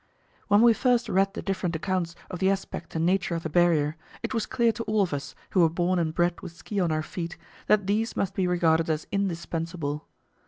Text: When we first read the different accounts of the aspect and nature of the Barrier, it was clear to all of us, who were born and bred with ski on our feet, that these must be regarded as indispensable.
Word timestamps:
When 0.47 0.63
we 0.63 0.73
first 0.73 1.07
read 1.09 1.35
the 1.35 1.43
different 1.43 1.75
accounts 1.75 2.15
of 2.31 2.39
the 2.39 2.49
aspect 2.49 2.95
and 2.95 3.05
nature 3.05 3.35
of 3.35 3.43
the 3.43 3.51
Barrier, 3.51 3.97
it 4.23 4.33
was 4.33 4.47
clear 4.47 4.71
to 4.71 4.83
all 4.85 5.03
of 5.03 5.13
us, 5.13 5.35
who 5.51 5.59
were 5.59 5.69
born 5.69 5.99
and 5.99 6.11
bred 6.11 6.41
with 6.41 6.53
ski 6.57 6.79
on 6.79 6.91
our 6.91 7.03
feet, 7.03 7.37
that 7.67 7.85
these 7.85 8.17
must 8.17 8.33
be 8.33 8.47
regarded 8.47 8.89
as 8.89 9.05
indispensable. 9.11 10.07